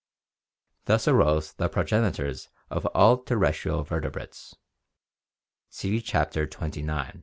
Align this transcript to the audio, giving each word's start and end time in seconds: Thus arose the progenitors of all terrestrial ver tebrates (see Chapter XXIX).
Thus 0.85 1.07
arose 1.07 1.53
the 1.53 1.69
progenitors 1.69 2.49
of 2.71 2.87
all 2.87 3.17
terrestrial 3.17 3.83
ver 3.83 4.01
tebrates 4.01 4.55
(see 5.69 6.01
Chapter 6.01 6.47
XXIX). 6.47 7.19